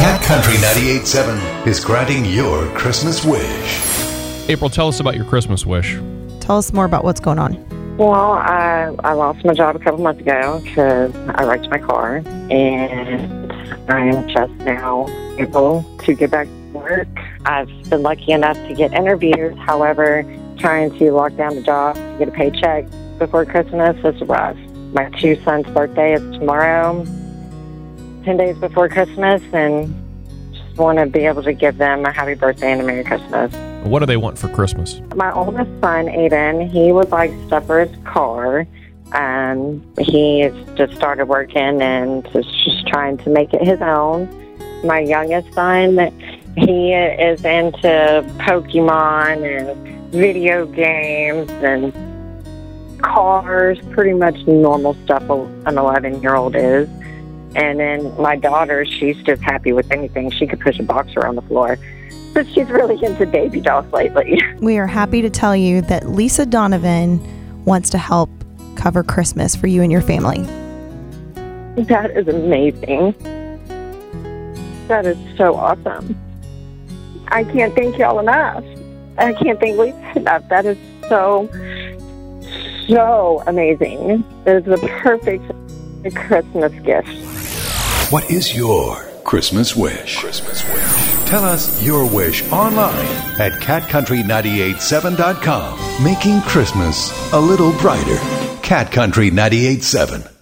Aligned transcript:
Cat 0.00 0.22
Country 0.22 0.54
98.7 0.54 1.66
is 1.66 1.84
granting 1.84 2.24
your 2.24 2.66
Christmas 2.68 3.22
wish. 3.22 4.48
April, 4.48 4.70
tell 4.70 4.88
us 4.88 4.98
about 4.98 5.14
your 5.14 5.26
Christmas 5.26 5.66
wish. 5.66 5.96
Tell 6.40 6.56
us 6.56 6.72
more 6.72 6.86
about 6.86 7.04
what's 7.04 7.20
going 7.20 7.38
on. 7.38 7.98
Well, 7.98 8.32
I, 8.32 8.96
I 9.04 9.12
lost 9.12 9.44
my 9.44 9.52
job 9.52 9.76
a 9.76 9.78
couple 9.78 10.00
months 10.00 10.22
ago 10.22 10.62
because 10.64 11.14
I 11.14 11.44
wrecked 11.44 11.68
my 11.68 11.76
car, 11.76 12.22
and 12.50 13.52
I 13.92 14.06
am 14.06 14.26
just 14.30 14.54
now 14.64 15.06
able 15.38 15.84
to 16.04 16.14
get 16.14 16.30
back 16.30 16.46
to 16.46 16.78
work. 16.78 17.08
I've 17.44 17.68
been 17.90 18.02
lucky 18.02 18.32
enough 18.32 18.56
to 18.56 18.74
get 18.74 18.94
interviews. 18.94 19.54
However, 19.58 20.22
trying 20.56 20.96
to 20.98 21.12
lock 21.12 21.36
down 21.36 21.56
the 21.56 21.62
job 21.62 21.96
to 21.96 22.16
get 22.18 22.28
a 22.28 22.32
paycheck 22.32 22.86
before 23.18 23.44
Christmas 23.44 24.02
is 24.02 24.18
rough. 24.22 24.56
My 24.94 25.10
two 25.20 25.38
sons' 25.42 25.66
birthday 25.74 26.14
is 26.14 26.22
tomorrow, 26.38 27.04
10 28.24 28.36
days 28.36 28.58
before 28.58 28.88
Christmas, 28.88 29.42
and 29.52 29.94
just 30.52 30.76
want 30.78 30.98
to 30.98 31.06
be 31.06 31.20
able 31.20 31.42
to 31.42 31.52
give 31.52 31.78
them 31.78 32.04
a 32.04 32.12
happy 32.12 32.34
birthday 32.34 32.72
and 32.72 32.80
a 32.80 32.84
Merry 32.84 33.04
Christmas. 33.04 33.54
What 33.84 34.00
do 34.00 34.06
they 34.06 34.16
want 34.16 34.38
for 34.38 34.48
Christmas? 34.48 35.00
My 35.14 35.32
oldest 35.32 35.70
son, 35.80 36.06
Aiden, 36.06 36.70
he 36.70 36.92
would 36.92 37.10
like 37.10 37.30
stuff 37.46 37.66
for 37.66 37.84
his 37.84 37.96
car. 38.04 38.66
Um, 39.12 39.82
he 39.98 40.40
has 40.40 40.54
just 40.76 40.94
started 40.94 41.26
working 41.26 41.82
and 41.82 42.24
is 42.34 42.46
just 42.64 42.86
trying 42.86 43.18
to 43.18 43.30
make 43.30 43.52
it 43.54 43.62
his 43.62 43.80
own. 43.80 44.28
My 44.84 45.00
youngest 45.00 45.52
son, 45.52 45.98
he 46.56 46.92
is 46.92 47.44
into 47.44 48.24
Pokemon 48.38 49.44
and 49.44 50.12
video 50.12 50.66
games 50.66 51.50
and 51.62 51.92
cars, 53.02 53.78
pretty 53.92 54.12
much 54.12 54.36
normal 54.46 54.94
stuff 55.04 55.22
an 55.30 55.78
11 55.78 56.22
year 56.22 56.34
old 56.34 56.54
is. 56.54 56.88
And 57.56 57.80
then 57.80 58.16
my 58.20 58.36
daughter, 58.36 58.84
she's 58.84 59.20
just 59.22 59.42
happy 59.42 59.72
with 59.72 59.90
anything. 59.90 60.30
She 60.30 60.46
could 60.46 60.60
push 60.60 60.78
a 60.78 60.82
boxer 60.84 61.26
on 61.26 61.34
the 61.34 61.42
floor. 61.42 61.78
But 62.32 62.46
she's 62.48 62.68
really 62.68 63.02
into 63.04 63.26
baby 63.26 63.60
dolls 63.60 63.92
lately. 63.92 64.40
We 64.60 64.78
are 64.78 64.86
happy 64.86 65.22
to 65.22 65.30
tell 65.30 65.56
you 65.56 65.80
that 65.82 66.08
Lisa 66.08 66.46
Donovan 66.46 67.64
wants 67.64 67.90
to 67.90 67.98
help 67.98 68.30
cover 68.76 69.02
Christmas 69.02 69.56
for 69.56 69.66
you 69.66 69.82
and 69.82 69.90
your 69.90 70.02
family. 70.02 70.42
That 71.84 72.10
is 72.14 72.28
amazing. 72.28 73.14
That 74.86 75.06
is 75.06 75.18
so 75.36 75.54
awesome. 75.56 76.16
I 77.28 77.44
can't 77.44 77.74
thank 77.74 77.98
y'all 77.98 78.18
enough. 78.18 78.64
I 79.18 79.32
can't 79.32 79.58
thank 79.58 79.78
Lisa 79.78 80.12
enough. 80.16 80.48
That 80.48 80.66
is 80.66 80.78
so, 81.08 81.48
so 82.88 83.42
amazing. 83.46 84.24
It 84.46 84.56
is 84.56 84.64
the 84.64 84.78
perfect 85.02 85.44
Christmas 86.14 86.72
gift. 86.82 87.29
What 88.10 88.28
is 88.28 88.56
your 88.56 88.96
Christmas 89.22 89.76
wish? 89.76 90.18
Christmas 90.18 90.68
wish. 90.68 91.28
Tell 91.28 91.44
us 91.44 91.80
your 91.80 92.12
wish 92.12 92.42
online 92.50 93.06
at 93.38 93.52
catcountry987.com. 93.62 96.02
Making 96.02 96.40
Christmas 96.40 97.32
a 97.32 97.38
little 97.38 97.70
brighter. 97.78 98.18
Cat 98.62 98.90
Country 98.90 99.30
987. 99.30 100.39